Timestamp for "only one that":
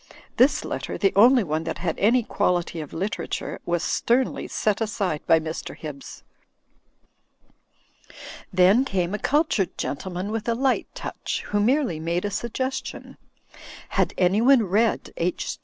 1.15-1.77